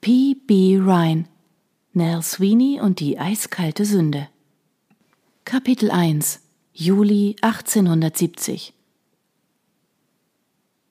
P. 0.00 0.36
B. 0.46 0.78
Ryan 0.78 1.26
Nell 1.92 2.22
Sweeney 2.22 2.80
und 2.80 3.00
die 3.00 3.18
eiskalte 3.18 3.84
Sünde 3.84 4.28
Kapitel 5.44 5.90
1 5.90 6.40
Juli 6.72 7.34
1870 7.42 8.74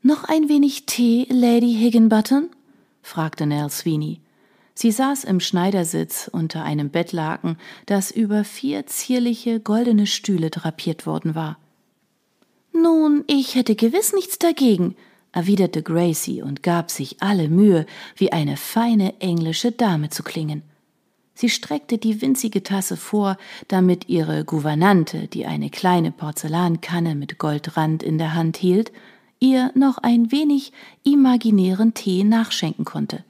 Noch 0.01 0.25
ein 0.25 0.49
wenig 0.49 0.87
Tee, 0.87 1.25
Lady 1.29 1.73
Higginbottom? 1.73 2.49
fragte 3.01 3.45
Nell 3.45 3.69
Sweeney. 3.69 4.19
Sie 4.73 4.91
saß 4.91 5.23
im 5.23 5.39
Schneidersitz 5.39 6.29
unter 6.29 6.63
einem 6.63 6.89
Bettlaken, 6.89 7.57
das 7.85 8.11
über 8.11 8.43
vier 8.43 8.87
zierliche 8.87 9.61
goldene 9.61 10.05
Stühle 10.05 10.49
drapiert 10.49 11.05
worden 11.05 11.33
war. 11.33 11.57
Nun, 12.73 13.23
ich 13.27 13.55
hätte 13.55 13.75
gewiss 13.75 14.11
nichts 14.11 14.37
dagegen, 14.37 14.97
erwiderte 15.37 15.83
Gracie 15.83 16.41
und 16.41 16.63
gab 16.63 16.89
sich 16.89 17.21
alle 17.21 17.47
Mühe, 17.47 17.85
wie 18.15 18.31
eine 18.31 18.57
feine 18.57 19.21
englische 19.21 19.71
Dame 19.71 20.09
zu 20.09 20.23
klingen. 20.23 20.63
Sie 21.35 21.49
streckte 21.49 21.99
die 21.99 22.19
winzige 22.23 22.63
Tasse 22.63 22.97
vor, 22.97 23.37
damit 23.67 24.09
ihre 24.09 24.43
Gouvernante, 24.43 25.27
die 25.27 25.45
eine 25.45 25.69
kleine 25.69 26.11
Porzellankanne 26.11 27.13
mit 27.13 27.37
Goldrand 27.37 28.01
in 28.01 28.17
der 28.17 28.33
Hand 28.33 28.57
hielt, 28.57 28.91
ihr 29.39 29.71
noch 29.75 29.99
ein 29.99 30.31
wenig 30.31 30.73
imaginären 31.03 31.93
Tee 31.93 32.23
nachschenken 32.23 32.83
konnte. 32.83 33.23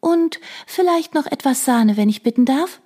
Und 0.00 0.40
vielleicht 0.66 1.12
noch 1.12 1.26
etwas 1.26 1.66
Sahne, 1.66 1.98
wenn 1.98 2.08
ich 2.08 2.22
bitten 2.22 2.46
darf? 2.46 2.80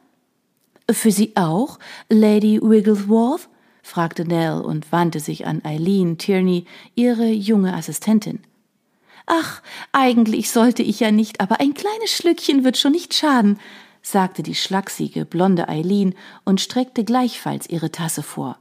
Für 0.91 1.13
Sie 1.13 1.37
auch, 1.37 1.79
Lady 2.09 2.61
Wigglesworth? 2.61 3.49
Fragte 3.87 4.25
Nell 4.25 4.61
und 4.61 4.91
wandte 4.93 5.21
sich 5.21 5.47
an 5.47 5.65
Eileen 5.65 6.19
Tierney, 6.19 6.67
ihre 6.95 7.29
junge 7.29 7.75
Assistentin. 7.75 8.41
Ach, 9.27 9.63
eigentlich 9.93 10.51
sollte 10.51 10.83
ich 10.83 11.01
ja 11.01 11.11
nicht, 11.11 11.41
aber 11.41 11.61
ein 11.61 11.75
kleines 11.75 12.11
Schlückchen 12.11 12.65
wird 12.65 12.77
schon 12.77 12.93
nicht 12.93 13.15
schaden, 13.15 13.59
sagte 14.03 14.43
die 14.43 14.55
schlachsige, 14.55 15.25
blonde 15.25 15.69
Eileen 15.69 16.15
und 16.45 16.61
streckte 16.61 17.05
gleichfalls 17.05 17.69
ihre 17.69 17.91
Tasse 17.91 18.23
vor. 18.23 18.59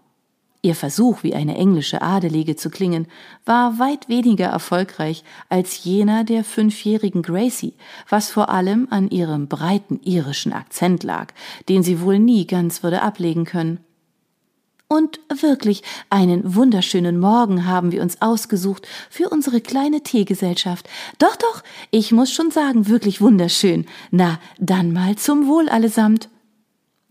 Ihr 0.61 0.73
Versuch, 0.73 1.21
wie 1.21 1.35
eine 1.35 1.55
englische 1.55 2.01
Adelige 2.01 2.55
zu 2.55 2.71
klingen, 2.71 3.07
war 3.45 3.77
weit 3.77 4.09
weniger 4.09 4.47
erfolgreich 4.47 5.23
als 5.47 5.83
jener 5.83 6.23
der 6.23 6.43
fünfjährigen 6.43 7.21
Gracie, 7.21 7.73
was 8.09 8.31
vor 8.31 8.49
allem 8.49 8.87
an 8.89 9.09
ihrem 9.11 9.47
breiten 9.47 9.99
irischen 10.03 10.53
Akzent 10.53 11.03
lag, 11.03 11.33
den 11.69 11.83
sie 11.83 12.01
wohl 12.01 12.17
nie 12.17 12.47
ganz 12.47 12.81
würde 12.81 13.03
ablegen 13.03 13.45
können. 13.45 13.79
Und 14.87 15.19
wirklich, 15.41 15.81
einen 16.11 16.55
wunderschönen 16.55 17.19
Morgen 17.19 17.65
haben 17.65 17.91
wir 17.91 18.03
uns 18.03 18.21
ausgesucht 18.21 18.87
für 19.09 19.29
unsere 19.29 19.59
kleine 19.59 20.01
Teegesellschaft. 20.03 20.87
Doch, 21.17 21.35
doch, 21.35 21.63
ich 21.89 22.11
muss 22.11 22.31
schon 22.31 22.51
sagen, 22.51 22.87
wirklich 22.87 23.19
wunderschön. 23.19 23.87
Na, 24.11 24.39
dann 24.59 24.93
mal 24.93 25.15
zum 25.15 25.47
Wohl 25.47 25.69
allesamt. 25.69 26.29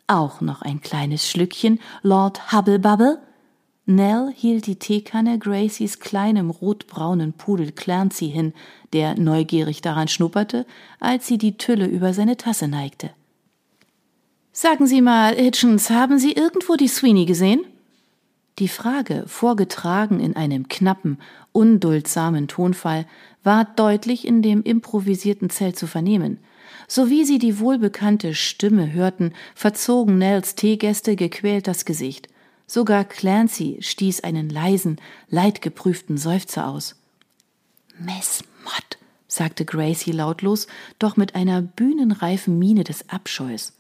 Auch 0.07 0.41
noch 0.41 0.63
ein 0.63 0.83
kleines 0.83 1.29
Schlückchen, 1.29 1.81
Lord 2.03 2.53
Hubblebubble? 2.53 3.19
Nell 3.87 4.33
hielt 4.35 4.67
die 4.67 4.79
Teekanne 4.79 5.39
Gracies 5.39 5.99
kleinem 5.99 6.51
rotbraunen 6.51 7.33
Pudel 7.33 7.73
Clancy 7.73 8.31
hin, 8.31 8.55
der 8.93 9.19
neugierig 9.19 9.83
daran 9.83 10.09
schnupperte, 10.09 10.65
als 11.01 11.27
sie 11.27 11.39
die 11.39 11.59
Tülle 11.59 11.87
über 11.87 12.15
seine 12.15 12.37
Tasse 12.37 12.69
neigte. 12.69 13.11
Sagen 14.57 14.87
Sie 14.87 15.03
mal, 15.03 15.35
Hitchens, 15.35 15.91
haben 15.91 16.21
Sie 16.21 16.31
irgendwo 16.31 16.77
die 16.77 16.87
Sweeney 16.87 17.25
gesehen? 17.27 17.65
Die 18.61 18.69
Frage, 18.69 19.25
vorgetragen 19.27 20.21
in 20.21 20.37
einem 20.37 20.69
knappen, 20.69 21.19
unduldsamen 21.51 22.47
Tonfall, 22.47 23.05
war 23.43 23.65
deutlich 23.65 24.25
in 24.25 24.43
dem 24.43 24.63
improvisierten 24.63 25.51
Zelt 25.51 25.77
zu 25.77 25.89
vernehmen. 25.89 26.39
Sowie 26.87 27.25
sie 27.25 27.41
die 27.41 27.59
wohlbekannte 27.59 28.33
Stimme 28.37 28.93
hörten, 28.93 29.33
verzogen 29.57 30.19
Nells 30.19 30.55
Teegäste 30.55 31.17
gequält 31.17 31.67
das 31.67 31.85
Gesicht. 31.85 32.29
Sogar 32.69 33.05
Clancy 33.05 33.79
stieß 33.81 34.21
einen 34.21 34.49
leisen, 34.49 35.01
leidgeprüften 35.31 36.17
Seufzer 36.17 36.69
aus. 36.69 36.95
Miss 37.99 38.45
Mott, 38.63 38.99
sagte 39.27 39.65
Gracie 39.65 40.13
lautlos, 40.13 40.69
doch 41.01 41.17
mit 41.17 41.35
einer 41.35 41.61
bühnenreifen 41.61 42.57
Miene 42.57 42.85
des 42.85 43.09
Abscheus. 43.09 43.74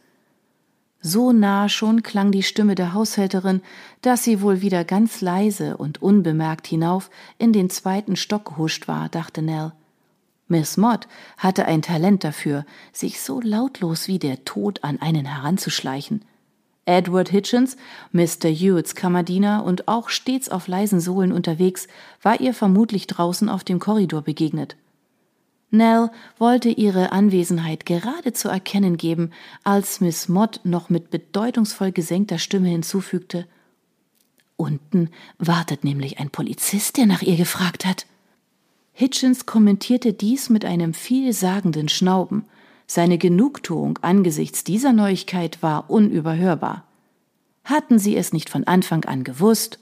So 1.06 1.32
nah 1.32 1.68
schon 1.68 2.02
klang 2.02 2.32
die 2.32 2.42
Stimme 2.42 2.74
der 2.74 2.94
Haushälterin, 2.94 3.60
dass 4.00 4.24
sie 4.24 4.40
wohl 4.40 4.62
wieder 4.62 4.84
ganz 4.84 5.20
leise 5.20 5.76
und 5.76 6.00
unbemerkt 6.00 6.66
hinauf 6.66 7.10
in 7.36 7.52
den 7.52 7.68
zweiten 7.68 8.16
Stock 8.16 8.46
gehuscht 8.46 8.88
war, 8.88 9.10
dachte 9.10 9.42
Nell. 9.42 9.72
Miss 10.48 10.78
Mott 10.78 11.06
hatte 11.36 11.66
ein 11.66 11.82
Talent 11.82 12.24
dafür, 12.24 12.64
sich 12.94 13.20
so 13.20 13.42
lautlos 13.42 14.08
wie 14.08 14.18
der 14.18 14.46
Tod 14.46 14.82
an 14.82 14.98
einen 15.02 15.26
heranzuschleichen. 15.26 16.24
Edward 16.86 17.28
Hitchens, 17.28 17.76
Mr. 18.12 18.48
Hewitts 18.48 18.94
Kammerdiener 18.94 19.62
und 19.62 19.88
auch 19.88 20.08
stets 20.08 20.48
auf 20.48 20.68
leisen 20.68 21.00
Sohlen 21.00 21.32
unterwegs, 21.32 21.86
war 22.22 22.40
ihr 22.40 22.54
vermutlich 22.54 23.06
draußen 23.08 23.50
auf 23.50 23.62
dem 23.62 23.78
Korridor 23.78 24.22
begegnet. 24.22 24.76
Nell 25.74 26.10
wollte 26.38 26.68
ihre 26.68 27.12
Anwesenheit 27.12 27.84
gerade 27.84 28.32
zu 28.32 28.48
erkennen 28.48 28.96
geben, 28.96 29.30
als 29.64 30.00
Miss 30.00 30.28
Mott 30.28 30.60
noch 30.64 30.88
mit 30.88 31.10
bedeutungsvoll 31.10 31.92
gesenkter 31.92 32.38
Stimme 32.38 32.68
hinzufügte 32.68 33.46
Unten 34.56 35.10
wartet 35.38 35.84
nämlich 35.84 36.20
ein 36.20 36.30
Polizist, 36.30 36.96
der 36.96 37.06
nach 37.06 37.22
ihr 37.22 37.36
gefragt 37.36 37.84
hat. 37.84 38.06
Hitchens 38.92 39.46
kommentierte 39.46 40.12
dies 40.12 40.48
mit 40.48 40.64
einem 40.64 40.94
vielsagenden 40.94 41.88
Schnauben, 41.88 42.44
seine 42.86 43.18
Genugtuung 43.18 43.98
angesichts 44.02 44.62
dieser 44.62 44.92
Neuigkeit 44.92 45.62
war 45.62 45.90
unüberhörbar. 45.90 46.84
Hatten 47.64 47.98
sie 47.98 48.16
es 48.16 48.32
nicht 48.32 48.50
von 48.50 48.64
Anfang 48.64 49.04
an 49.06 49.24
gewusst? 49.24 49.80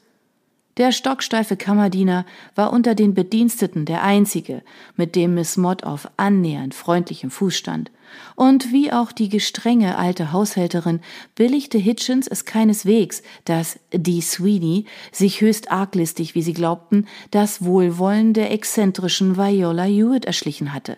Der 0.79 0.91
stocksteife 0.91 1.57
Kammerdiener 1.57 2.25
war 2.55 2.73
unter 2.73 2.95
den 2.95 3.13
Bediensteten 3.13 3.85
der 3.85 4.03
einzige, 4.03 4.63
mit 4.97 5.17
dem 5.17 5.35
Miss 5.35 5.59
Mott 5.59 5.85
auf 5.85 6.09
annähernd 6.17 6.75
freundlichem 6.75 7.31
Fuß 7.31 7.55
stand. 7.55 7.91
Und 8.37 8.73
wie 8.73 8.91
auch 8.91 9.13
die 9.13 9.29
gestrenge 9.29 9.99
alte 9.99 10.33
Haushälterin 10.33 11.01
billigte 11.35 11.77
Hitchens 11.77 12.27
es 12.27 12.47
keineswegs, 12.47 13.23
dass 13.45 13.79
die 13.93 14.23
Sweeney 14.23 14.87
sich 15.13 15.43
höchst 15.43 15.71
arglistig, 15.71 16.35
wie 16.35 16.43
sie 16.43 16.55
glaubten, 16.55 17.07
das 17.31 17.65
Wohlwollen 17.65 18.33
der 18.33 18.51
exzentrischen 18.51 19.37
Viola 19.37 19.85
Hewitt 19.85 20.25
erschlichen 20.25 20.73
hatte. 20.73 20.97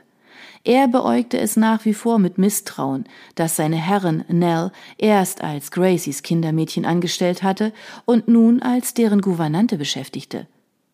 Er 0.67 0.89
beäugte 0.89 1.39
es 1.39 1.57
nach 1.57 1.85
wie 1.85 1.93
vor 1.93 2.19
mit 2.19 2.39
Misstrauen, 2.39 3.05
dass 3.35 3.57
seine 3.57 3.77
Herrin 3.77 4.25
Nell 4.29 4.73
erst 4.97 5.43
als 5.43 5.71
Gracies 5.71 6.23
Kindermädchen 6.23 6.87
angestellt 6.87 7.43
hatte 7.43 7.75
und 8.07 8.29
nun 8.29 8.63
als 8.63 8.95
deren 8.95 9.21
Gouvernante 9.21 9.77
beschäftigte. 9.77 10.47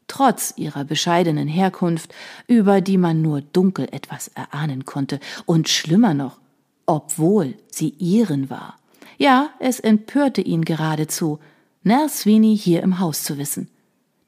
Trotz 0.08 0.54
ihrer 0.56 0.82
bescheidenen 0.82 1.46
Herkunft, 1.46 2.12
über 2.48 2.80
die 2.80 2.98
man 2.98 3.22
nur 3.22 3.42
dunkel 3.42 3.86
etwas 3.92 4.26
erahnen 4.34 4.84
konnte, 4.84 5.20
und 5.46 5.68
schlimmer 5.68 6.14
noch, 6.14 6.40
obwohl 6.84 7.54
sie 7.70 7.90
ihren 7.90 8.50
war. 8.50 8.76
Ja, 9.18 9.50
es 9.60 9.78
empörte 9.78 10.40
ihn 10.40 10.64
geradezu, 10.64 11.38
Nell 11.84 12.08
Sweeney 12.08 12.58
hier 12.58 12.82
im 12.82 12.98
Haus 12.98 13.22
zu 13.22 13.38
wissen. 13.38 13.68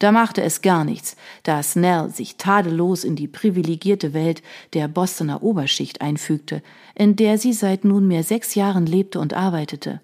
Da 0.03 0.11
machte 0.11 0.43
es 0.43 0.63
gar 0.63 0.85
nichts, 0.85 1.15
dass 1.45 1.77
Nell 1.77 2.11
sich 2.11 2.35
tadellos 2.35 3.05
in 3.05 3.15
die 3.15 3.29
privilegierte 3.29 4.13
Welt 4.13 4.43
der 4.73 4.89
Bostoner 4.89 5.45
Oberschicht 5.45 6.01
einfügte, 6.01 6.61
in 6.97 7.15
der 7.15 7.39
sie 7.39 7.53
seit 7.53 7.85
nunmehr 7.85 8.25
sechs 8.25 8.57
Jahren 8.57 8.85
lebte 8.85 9.21
und 9.21 9.33
arbeitete. 9.33 10.01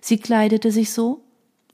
Sie 0.00 0.16
kleidete 0.16 0.70
sich 0.70 0.90
so, 0.90 1.22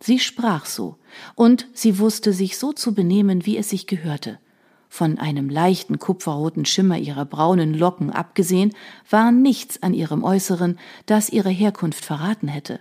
sie 0.01 0.19
sprach 0.19 0.67
so, 0.67 0.97
und 1.37 1.69
sie 1.73 2.01
wusste 2.01 2.33
sich 2.33 2.59
so 2.59 2.73
zu 2.73 2.97
benehmen, 2.97 3.47
wie 3.47 3.57
es 3.57 3.71
sich 3.71 3.87
gehörte. 3.87 4.41
Von 4.89 5.19
einem 5.19 5.49
leichten 5.49 6.01
kupferroten 6.01 6.65
Schimmer 6.65 6.99
ihrer 6.99 7.27
braunen 7.27 7.75
Locken 7.75 8.11
abgesehen, 8.11 8.75
war 9.09 9.31
nichts 9.31 9.81
an 9.85 9.95
ihrem 9.95 10.25
Äußeren, 10.25 10.81
das 11.07 11.31
ihre 11.31 11.51
Herkunft 11.51 12.05
verraten 12.05 12.49
hätte. 12.49 12.81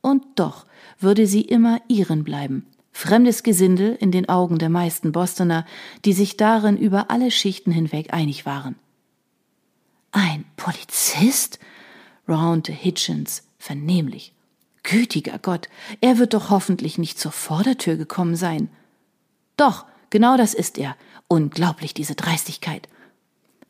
Und 0.00 0.24
doch 0.34 0.66
würde 0.98 1.28
sie 1.28 1.42
immer 1.42 1.80
ihren 1.86 2.24
bleiben, 2.24 2.66
Fremdes 2.92 3.42
Gesindel 3.42 3.96
in 4.00 4.12
den 4.12 4.28
Augen 4.28 4.58
der 4.58 4.68
meisten 4.68 5.12
Bostoner, 5.12 5.64
die 6.04 6.12
sich 6.12 6.36
darin 6.36 6.76
über 6.76 7.10
alle 7.10 7.30
Schichten 7.30 7.72
hinweg 7.72 8.12
einig 8.12 8.46
waren. 8.46 8.76
Ein 10.12 10.44
Polizist? 10.56 11.58
raunte 12.28 12.72
Hitchens 12.72 13.44
vernehmlich. 13.58 14.32
Gütiger 14.82 15.38
Gott, 15.38 15.68
er 16.00 16.18
wird 16.18 16.34
doch 16.34 16.50
hoffentlich 16.50 16.98
nicht 16.98 17.18
zur 17.18 17.32
Vordertür 17.32 17.96
gekommen 17.96 18.36
sein. 18.36 18.68
Doch, 19.56 19.84
genau 20.08 20.36
das 20.36 20.54
ist 20.54 20.78
er. 20.78 20.96
Unglaublich 21.28 21.94
diese 21.94 22.14
Dreistigkeit. 22.14 22.88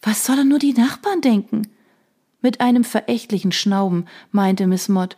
Was 0.03 0.25
sollen 0.25 0.49
nur 0.49 0.59
die 0.59 0.73
Nachbarn 0.73 1.21
denken? 1.21 1.69
Mit 2.41 2.61
einem 2.61 2.85
verächtlichen 2.85 3.53
Schnauben 3.53 4.07
meinte 4.31 4.67
Miss 4.67 4.89
Mott. 4.89 5.17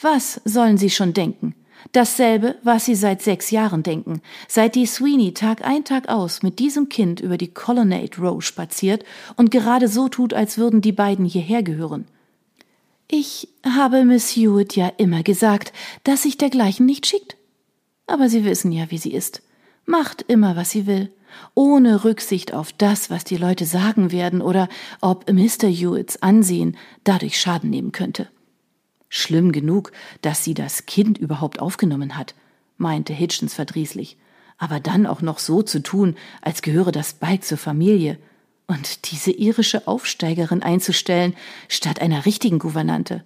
Was 0.00 0.40
sollen 0.44 0.78
sie 0.78 0.90
schon 0.90 1.12
denken? 1.12 1.54
Dasselbe, 1.92 2.56
was 2.62 2.84
sie 2.84 2.94
seit 2.94 3.22
sechs 3.22 3.50
Jahren 3.50 3.82
denken, 3.82 4.20
seit 4.48 4.74
die 4.74 4.86
Sweeney 4.86 5.32
Tag 5.34 5.64
ein 5.64 5.84
Tag 5.84 6.08
aus 6.08 6.42
mit 6.42 6.58
diesem 6.58 6.88
Kind 6.88 7.20
über 7.20 7.38
die 7.38 7.52
Colonnade 7.52 8.18
Row 8.18 8.42
spaziert 8.42 9.04
und 9.36 9.50
gerade 9.50 9.88
so 9.88 10.08
tut, 10.08 10.34
als 10.34 10.58
würden 10.58 10.80
die 10.80 10.92
beiden 10.92 11.24
hierher 11.24 11.62
gehören. 11.62 12.06
Ich 13.08 13.48
habe 13.64 14.04
Miss 14.04 14.34
Hewitt 14.34 14.74
ja 14.74 14.88
immer 14.96 15.22
gesagt, 15.22 15.72
dass 16.02 16.24
sich 16.24 16.38
dergleichen 16.38 16.86
nicht 16.86 17.06
schickt. 17.06 17.36
Aber 18.08 18.28
Sie 18.28 18.44
wissen 18.44 18.72
ja, 18.72 18.90
wie 18.90 18.98
sie 18.98 19.12
ist. 19.12 19.42
Macht 19.84 20.22
immer, 20.22 20.56
was 20.56 20.70
sie 20.70 20.86
will, 20.86 21.12
ohne 21.54 22.04
Rücksicht 22.04 22.52
auf 22.52 22.72
das, 22.72 23.10
was 23.10 23.22
die 23.22 23.36
Leute 23.36 23.64
sagen 23.64 24.10
werden 24.10 24.42
oder 24.42 24.68
ob 25.00 25.30
Mr. 25.30 25.68
Hewitts 25.68 26.22
Ansehen 26.22 26.76
dadurch 27.04 27.40
Schaden 27.40 27.70
nehmen 27.70 27.92
könnte. 27.92 28.28
Schlimm 29.08 29.52
genug, 29.52 29.92
dass 30.22 30.44
sie 30.44 30.54
das 30.54 30.86
Kind 30.86 31.18
überhaupt 31.18 31.60
aufgenommen 31.60 32.16
hat, 32.16 32.34
meinte 32.76 33.12
Hitchens 33.12 33.54
verdrießlich. 33.54 34.16
Aber 34.58 34.80
dann 34.80 35.06
auch 35.06 35.20
noch 35.20 35.38
so 35.38 35.62
zu 35.62 35.82
tun, 35.82 36.16
als 36.40 36.62
gehöre 36.62 36.92
das 36.92 37.14
bald 37.14 37.44
zur 37.44 37.58
Familie. 37.58 38.18
Und 38.66 39.12
diese 39.12 39.30
irische 39.30 39.86
Aufsteigerin 39.86 40.62
einzustellen, 40.62 41.34
statt 41.68 42.00
einer 42.00 42.26
richtigen 42.26 42.58
Gouvernante. 42.58 43.24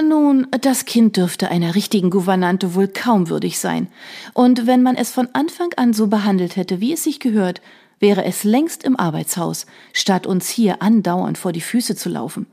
Nun, 0.00 0.46
das 0.60 0.84
Kind 0.84 1.16
dürfte 1.16 1.48
einer 1.48 1.74
richtigen 1.74 2.10
Gouvernante 2.10 2.74
wohl 2.74 2.88
kaum 2.88 3.28
würdig 3.28 3.58
sein. 3.58 3.88
Und 4.34 4.66
wenn 4.66 4.82
man 4.82 4.96
es 4.96 5.10
von 5.10 5.28
Anfang 5.32 5.72
an 5.76 5.92
so 5.92 6.08
behandelt 6.08 6.56
hätte, 6.56 6.80
wie 6.80 6.92
es 6.92 7.04
sich 7.04 7.20
gehört, 7.20 7.60
wäre 8.00 8.24
es 8.24 8.42
längst 8.42 8.82
im 8.84 8.98
Arbeitshaus, 8.98 9.66
statt 9.92 10.26
uns 10.26 10.48
hier 10.48 10.82
andauernd 10.82 11.38
vor 11.38 11.52
die 11.52 11.60
Füße 11.60 11.94
zu 11.94 12.08
laufen. 12.08 12.46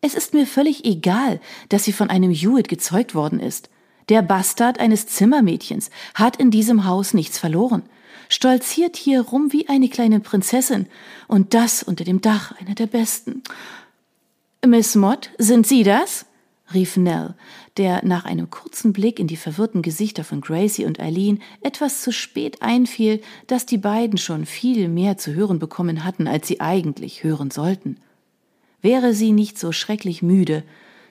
Es 0.00 0.14
ist 0.14 0.34
mir 0.34 0.46
völlig 0.46 0.84
egal, 0.84 1.40
dass 1.68 1.84
sie 1.84 1.92
von 1.92 2.10
einem 2.10 2.30
Hewitt 2.30 2.68
gezeugt 2.68 3.14
worden 3.14 3.40
ist. 3.40 3.70
Der 4.08 4.22
Bastard 4.22 4.78
eines 4.78 5.06
Zimmermädchens 5.06 5.90
hat 6.14 6.36
in 6.36 6.50
diesem 6.50 6.84
Haus 6.84 7.12
nichts 7.12 7.38
verloren, 7.38 7.82
stolziert 8.28 8.96
hier 8.96 9.22
rum 9.22 9.52
wie 9.52 9.68
eine 9.68 9.88
kleine 9.88 10.20
Prinzessin, 10.20 10.86
und 11.26 11.54
das 11.54 11.82
unter 11.82 12.04
dem 12.04 12.20
Dach 12.20 12.52
einer 12.60 12.74
der 12.74 12.86
besten. 12.86 13.42
Miss 14.64 14.94
Mott, 14.94 15.30
sind 15.38 15.66
Sie 15.66 15.82
das? 15.82 16.26
rief 16.74 16.96
Nell, 16.96 17.34
der 17.76 18.04
nach 18.04 18.24
einem 18.24 18.50
kurzen 18.50 18.92
Blick 18.92 19.20
in 19.20 19.28
die 19.28 19.36
verwirrten 19.36 19.82
Gesichter 19.82 20.24
von 20.24 20.40
Gracie 20.40 20.84
und 20.84 20.98
Eileen 20.98 21.40
etwas 21.60 22.02
zu 22.02 22.12
spät 22.12 22.62
einfiel, 22.62 23.22
dass 23.46 23.66
die 23.66 23.78
beiden 23.78 24.18
schon 24.18 24.46
viel 24.46 24.88
mehr 24.88 25.16
zu 25.16 25.34
hören 25.34 25.58
bekommen 25.58 26.04
hatten, 26.04 26.26
als 26.26 26.48
sie 26.48 26.60
eigentlich 26.60 27.22
hören 27.22 27.50
sollten. 27.50 27.98
Wäre 28.82 29.14
sie 29.14 29.32
nicht 29.32 29.58
so 29.58 29.72
schrecklich 29.72 30.22
müde, 30.22 30.62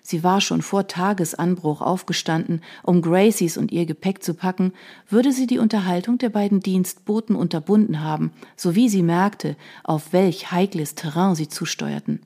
sie 0.02 0.24
war 0.24 0.40
schon 0.40 0.62
vor 0.62 0.88
Tagesanbruch 0.88 1.82
aufgestanden, 1.82 2.62
um 2.84 3.02
Gracies 3.02 3.58
und 3.58 3.72
ihr 3.72 3.86
Gepäck 3.86 4.24
zu 4.24 4.34
packen, 4.34 4.74
würde 5.10 5.32
sie 5.32 5.48
die 5.48 5.60
Unterhaltung 5.60 6.18
der 6.18 6.30
beiden 6.30 6.60
Dienstboten 6.60 7.36
unterbunden 7.36 8.04
haben, 8.04 8.32
sowie 8.56 8.90
sie 8.90 9.04
merkte, 9.04 9.56
auf 9.84 10.14
welch 10.14 10.52
heikles 10.52 10.96
Terrain 10.96 11.36
sie 11.36 11.48
zusteuerten. 11.48 12.22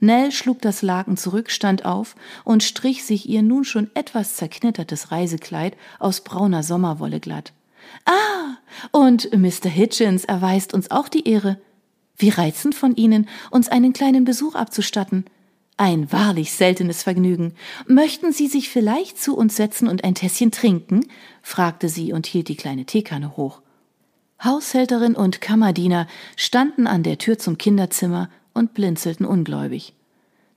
Nell 0.00 0.30
schlug 0.30 0.60
das 0.60 0.82
Laken 0.82 1.16
zurück, 1.16 1.50
stand 1.50 1.84
auf 1.84 2.16
und 2.44 2.62
strich 2.62 3.04
sich 3.04 3.28
ihr 3.28 3.42
nun 3.42 3.64
schon 3.64 3.90
etwas 3.94 4.36
zerknittertes 4.36 5.10
Reisekleid 5.10 5.76
aus 5.98 6.20
brauner 6.20 6.62
Sommerwolle 6.62 7.20
glatt. 7.20 7.52
Ah, 8.04 8.56
und 8.90 9.30
Mr. 9.32 9.70
Hitchens 9.70 10.24
erweist 10.24 10.74
uns 10.74 10.90
auch 10.90 11.08
die 11.08 11.26
Ehre. 11.28 11.58
Wie 12.16 12.30
reizend 12.30 12.74
von 12.74 12.94
Ihnen, 12.96 13.28
uns 13.50 13.68
einen 13.68 13.92
kleinen 13.92 14.24
Besuch 14.24 14.54
abzustatten. 14.54 15.26
Ein 15.76 16.10
wahrlich 16.10 16.52
seltenes 16.52 17.02
Vergnügen. 17.02 17.52
Möchten 17.86 18.32
Sie 18.32 18.46
sich 18.46 18.70
vielleicht 18.70 19.20
zu 19.20 19.36
uns 19.36 19.56
setzen 19.56 19.88
und 19.88 20.04
ein 20.04 20.14
Tässchen 20.14 20.50
trinken? 20.50 21.06
fragte 21.42 21.88
sie 21.90 22.12
und 22.12 22.26
hielt 22.26 22.48
die 22.48 22.56
kleine 22.56 22.86
Teekanne 22.86 23.36
hoch. 23.36 23.60
Haushälterin 24.42 25.14
und 25.14 25.40
Kammerdiener 25.40 26.06
standen 26.36 26.86
an 26.86 27.02
der 27.02 27.18
Tür 27.18 27.38
zum 27.38 27.58
Kinderzimmer 27.58 28.30
und 28.54 28.72
blinzelten 28.72 29.26
ungläubig. 29.26 29.94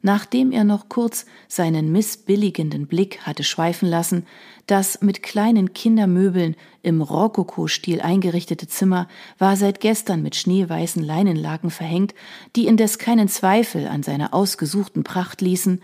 Nachdem 0.02 0.54
er 0.54 0.64
noch 0.64 0.88
kurz 0.88 1.26
seinen 1.50 1.92
missbilligenden 1.92 2.88
Blick 2.88 3.20
hatte 3.22 3.44
schweifen 3.44 3.90
lassen, 3.90 4.26
das 4.66 5.02
mit 5.02 5.24
kleinen 5.24 5.74
Kindermöbeln 5.74 6.56
im 6.82 7.02
Rokoko-Stil 7.02 8.00
eingerichtete 8.00 8.68
Zimmer 8.68 9.10
war 9.40 9.58
seit 9.58 9.82
gestern 9.82 10.22
mit 10.22 10.38
schneeweißen 10.38 11.04
Leinenlaken 11.04 11.70
verhängt, 11.70 12.16
die 12.56 12.68
indes 12.68 12.98
keinen 12.98 13.28
Zweifel 13.28 13.88
an 13.88 14.02
seiner 14.02 14.34
ausgesuchten 14.34 15.04
Pracht 15.04 15.42
ließen, 15.42 15.82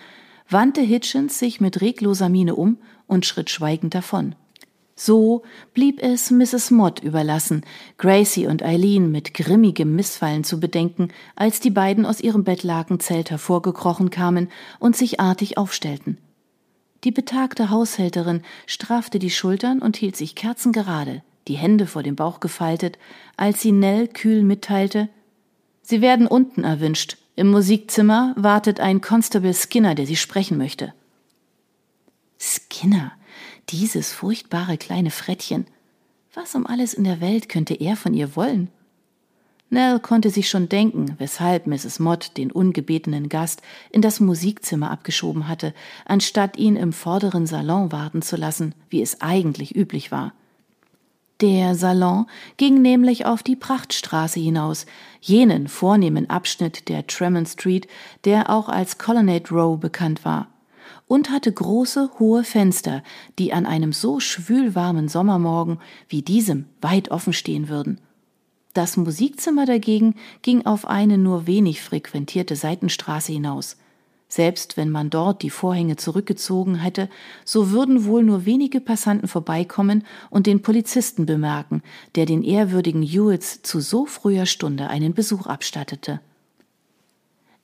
wandte 0.50 0.82
Hitchens 0.82 1.38
sich 1.38 1.60
mit 1.60 1.82
regloser 1.82 2.30
Miene 2.30 2.56
um 2.56 2.78
und 3.08 3.26
schritt 3.26 3.50
schweigend 3.50 3.96
davon. 3.96 4.36
So 4.96 5.44
blieb 5.74 6.02
es 6.02 6.32
Mrs. 6.32 6.72
Mott 6.72 7.02
überlassen, 7.02 7.66
Gracie 7.98 8.48
und 8.48 8.64
Eileen 8.64 9.12
mit 9.12 9.34
grimmigem 9.34 9.94
Missfallen 9.96 10.44
zu 10.44 10.60
bedenken, 10.60 11.10
als 11.36 11.60
die 11.60 11.70
beiden 11.70 12.06
aus 12.06 12.22
ihrem 12.22 12.44
Bettlakenzelt 12.44 13.30
hervorgekrochen 13.30 14.10
kamen 14.10 14.50
und 14.80 14.96
sich 14.96 15.20
artig 15.20 15.58
aufstellten. 15.58 16.18
Die 17.04 17.12
betagte 17.12 17.70
Haushälterin 17.70 18.42
straffte 18.66 19.20
die 19.20 19.30
Schultern 19.30 19.82
und 19.82 19.98
hielt 19.98 20.16
sich 20.16 20.34
kerzengerade, 20.34 21.24
die 21.48 21.56
Hände 21.56 21.88
vor 21.88 22.02
dem 22.02 22.16
Bauch 22.16 22.40
gefaltet, 22.40 22.98
als 23.36 23.62
sie 23.62 23.74
Nell 23.74 24.08
kühl 24.08 24.44
mitteilte 24.44 25.10
Sie 25.88 26.02
werden 26.02 26.26
unten 26.26 26.64
erwünscht. 26.64 27.18
Im 27.36 27.52
Musikzimmer 27.52 28.34
wartet 28.36 28.80
ein 28.80 29.02
Constable 29.02 29.54
Skinner, 29.54 29.94
der 29.94 30.08
Sie 30.08 30.16
sprechen 30.16 30.58
möchte. 30.58 30.96
Skinner, 32.40 33.12
dieses 33.70 34.14
furchtbare 34.14 34.78
kleine 34.78 35.12
Frettchen. 35.12 35.66
Was 36.34 36.56
um 36.56 36.66
alles 36.66 36.94
in 36.94 37.04
der 37.04 37.22
Welt 37.22 37.50
könnte 37.50 37.74
er 37.74 37.96
von 37.96 38.14
ihr 38.14 38.36
wollen? 38.36 38.70
Nell 39.70 40.00
konnte 40.00 40.30
sich 40.30 40.50
schon 40.50 40.70
denken, 40.70 41.16
weshalb 41.18 41.66
Mrs. 41.66 42.00
Mott 42.00 42.38
den 42.38 42.52
ungebetenen 42.52 43.30
Gast 43.30 43.62
in 43.92 44.02
das 44.02 44.20
Musikzimmer 44.20 44.92
abgeschoben 44.92 45.48
hatte, 45.48 45.74
anstatt 46.06 46.58
ihn 46.58 46.76
im 46.76 46.94
vorderen 46.94 47.48
Salon 47.48 47.92
warten 47.92 48.22
zu 48.22 48.36
lassen, 48.36 48.76
wie 48.90 49.02
es 49.02 49.22
eigentlich 49.22 49.76
üblich 49.76 50.12
war. 50.12 50.34
Der 51.42 51.76
Salon 51.76 52.28
ging 52.58 52.82
nämlich 52.82 53.26
auf 53.26 53.44
die 53.44 53.58
Prachtstraße 53.58 54.40
hinaus, 54.40 54.86
jenen 55.20 55.68
vornehmen 55.68 56.30
Abschnitt 56.30 56.88
der 56.88 57.08
Tremont 57.08 57.50
Street, 57.50 57.88
der 58.24 58.50
auch 58.50 58.70
als 58.70 58.98
Colonnade 58.98 59.50
Row 59.50 59.78
bekannt 59.78 60.24
war 60.24 60.48
und 61.08 61.30
hatte 61.30 61.52
große, 61.52 62.12
hohe 62.20 62.44
Fenster, 62.44 63.04
die 63.40 63.54
an 63.54 63.66
einem 63.66 63.94
so 63.94 64.20
schwülwarmen 64.20 65.08
Sommermorgen 65.08 65.80
wie 66.10 66.22
diesem 66.22 66.66
weit 66.82 67.12
offen 67.12 67.34
stehen 67.34 67.70
würden. 67.70 68.00
Das 68.74 68.98
Musikzimmer 68.98 69.66
dagegen 69.66 70.16
ging 70.42 70.66
auf 70.66 70.86
eine 70.86 71.18
nur 71.18 71.48
wenig 71.48 71.82
frequentierte 71.82 72.56
Seitenstraße 72.56 73.32
hinaus. 73.32 73.78
Selbst 74.28 74.76
wenn 74.76 74.90
man 74.90 75.10
dort 75.10 75.44
die 75.44 75.50
Vorhänge 75.50 75.96
zurückgezogen 75.96 76.76
hätte, 76.76 77.10
so 77.46 77.72
würden 77.72 78.04
wohl 78.06 78.24
nur 78.24 78.46
wenige 78.46 78.82
Passanten 78.82 79.30
vorbeikommen 79.30 80.04
und 80.30 80.46
den 80.46 80.62
Polizisten 80.62 81.26
bemerken, 81.26 81.84
der 82.16 82.26
den 82.26 82.44
ehrwürdigen 82.44 83.02
Hewitts 83.02 83.62
zu 83.62 83.80
so 83.80 84.06
früher 84.06 84.46
Stunde 84.46 84.90
einen 84.90 85.14
Besuch 85.14 85.48
abstattete. 85.48 86.20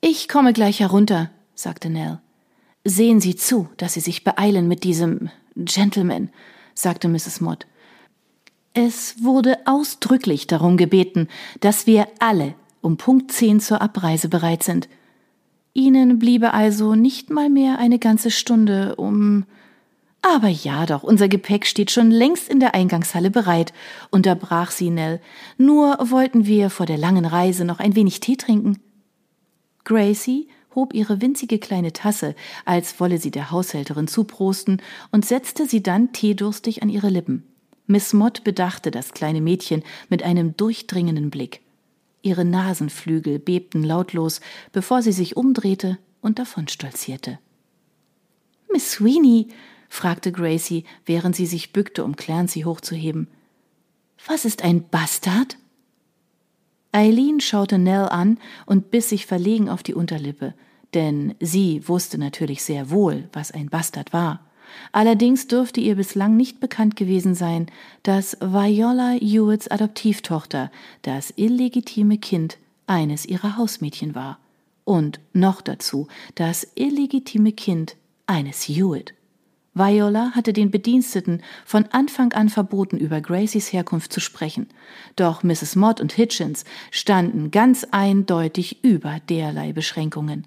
Ich 0.00 0.28
komme 0.28 0.52
gleich 0.52 0.80
herunter, 0.80 1.30
sagte 1.54 1.90
Nell. 1.90 2.20
Sehen 2.84 3.20
Sie 3.20 3.36
zu, 3.36 3.68
dass 3.76 3.94
Sie 3.94 4.00
sich 4.00 4.24
beeilen 4.24 4.68
mit 4.68 4.84
diesem 4.84 5.30
Gentleman, 5.56 6.30
sagte 6.74 7.08
Mrs. 7.08 7.40
Mott. 7.40 7.66
Es 8.74 9.22
wurde 9.22 9.58
ausdrücklich 9.66 10.46
darum 10.46 10.76
gebeten, 10.76 11.28
dass 11.60 11.86
wir 11.86 12.08
alle 12.18 12.54
um 12.80 12.96
Punkt 12.96 13.30
zehn 13.30 13.60
zur 13.60 13.80
Abreise 13.80 14.28
bereit 14.28 14.62
sind. 14.62 14.88
Ihnen 15.74 16.18
bliebe 16.18 16.52
also 16.52 16.94
nicht 16.94 17.30
mal 17.30 17.48
mehr 17.48 17.78
eine 17.78 17.98
ganze 17.98 18.30
Stunde, 18.30 18.96
um 18.96 19.44
aber 20.22 20.48
ja 20.48 20.86
doch, 20.86 21.02
unser 21.02 21.28
Gepäck 21.28 21.66
steht 21.66 21.90
schon 21.90 22.10
längst 22.12 22.48
in 22.48 22.60
der 22.60 22.74
Eingangshalle 22.76 23.30
bereit, 23.30 23.72
unterbrach 24.10 24.70
sie 24.70 24.90
Nell. 24.90 25.20
Nur 25.58 25.98
wollten 26.00 26.46
wir 26.46 26.70
vor 26.70 26.86
der 26.86 26.96
langen 26.96 27.24
Reise 27.24 27.64
noch 27.64 27.80
ein 27.80 27.96
wenig 27.96 28.20
Tee 28.20 28.36
trinken. 28.36 28.78
Gracie 29.84 30.48
hob 30.74 30.94
ihre 30.94 31.20
winzige 31.20 31.58
kleine 31.58 31.92
Tasse, 31.92 32.34
als 32.64 32.98
wolle 33.00 33.18
sie 33.18 33.30
der 33.30 33.50
Haushälterin 33.50 34.08
zuprosten, 34.08 34.80
und 35.10 35.24
setzte 35.24 35.66
sie 35.66 35.82
dann 35.82 36.12
teedurstig 36.12 36.82
an 36.82 36.88
ihre 36.88 37.08
Lippen. 37.08 37.44
Miss 37.86 38.12
Mott 38.12 38.44
bedachte 38.44 38.90
das 38.90 39.12
kleine 39.12 39.40
Mädchen 39.40 39.82
mit 40.08 40.22
einem 40.22 40.56
durchdringenden 40.56 41.30
Blick. 41.30 41.60
Ihre 42.22 42.44
Nasenflügel 42.44 43.38
bebten 43.38 43.82
lautlos, 43.82 44.40
bevor 44.72 45.02
sie 45.02 45.12
sich 45.12 45.36
umdrehte 45.36 45.98
und 46.20 46.38
davonstolzierte. 46.38 47.38
Miss 48.72 48.92
Sweeney, 48.92 49.48
fragte 49.88 50.32
Gracie, 50.32 50.84
während 51.04 51.36
sie 51.36 51.46
sich 51.46 51.72
bückte, 51.72 52.04
um 52.04 52.16
Clancy 52.16 52.62
hochzuheben. 52.62 53.28
Was 54.26 54.44
ist 54.44 54.62
ein 54.62 54.88
Bastard? 54.88 55.58
Eileen 56.92 57.40
schaute 57.40 57.78
Nell 57.78 58.08
an 58.08 58.38
und 58.66 58.90
biss 58.90 59.08
sich 59.08 59.26
verlegen 59.26 59.68
auf 59.68 59.82
die 59.82 59.94
Unterlippe, 59.94 60.54
denn 60.94 61.34
sie 61.40 61.86
wusste 61.88 62.18
natürlich 62.18 62.62
sehr 62.62 62.90
wohl, 62.90 63.28
was 63.32 63.50
ein 63.50 63.70
Bastard 63.70 64.12
war. 64.12 64.40
Allerdings 64.92 65.48
dürfte 65.48 65.80
ihr 65.80 65.96
bislang 65.96 66.36
nicht 66.36 66.60
bekannt 66.60 66.96
gewesen 66.96 67.34
sein, 67.34 67.66
dass 68.02 68.36
Viola 68.40 69.12
Hewitts 69.12 69.68
Adoptivtochter 69.68 70.70
das 71.02 71.32
illegitime 71.36 72.18
Kind 72.18 72.58
eines 72.86 73.26
ihrer 73.26 73.56
Hausmädchen 73.56 74.14
war. 74.14 74.38
Und 74.84 75.20
noch 75.32 75.60
dazu 75.60 76.08
das 76.34 76.66
illegitime 76.74 77.52
Kind 77.52 77.96
eines 78.26 78.62
Hewitt. 78.62 79.14
Viola 79.74 80.32
hatte 80.34 80.52
den 80.52 80.70
Bediensteten 80.70 81.42
von 81.64 81.86
Anfang 81.86 82.32
an 82.32 82.50
verboten, 82.50 82.98
über 82.98 83.20
Gracies 83.20 83.72
Herkunft 83.72 84.12
zu 84.12 84.20
sprechen. 84.20 84.68
Doch 85.16 85.42
Mrs. 85.42 85.76
Mott 85.76 86.00
und 86.00 86.12
Hitchens 86.12 86.64
standen 86.90 87.50
ganz 87.50 87.86
eindeutig 87.90 88.84
über 88.84 89.18
derlei 89.28 89.72
Beschränkungen. 89.72 90.46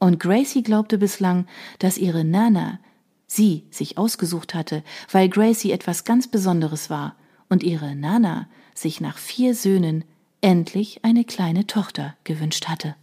Und 0.00 0.18
Gracie 0.18 0.64
glaubte 0.64 0.98
bislang, 0.98 1.46
dass 1.78 1.98
ihre 1.98 2.24
Nana 2.24 2.80
sie 3.28 3.64
sich 3.70 3.96
ausgesucht 3.96 4.54
hatte, 4.54 4.82
weil 5.10 5.28
Gracie 5.28 5.70
etwas 5.70 6.04
ganz 6.04 6.26
Besonderes 6.26 6.90
war 6.90 7.14
und 7.48 7.62
ihre 7.62 7.94
Nana 7.94 8.48
sich 8.74 9.00
nach 9.00 9.18
vier 9.18 9.54
Söhnen 9.54 10.04
endlich 10.40 11.04
eine 11.04 11.24
kleine 11.24 11.68
Tochter 11.68 12.16
gewünscht 12.24 12.66
hatte. 12.66 12.96